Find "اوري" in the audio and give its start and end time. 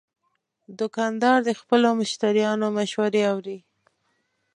3.33-3.59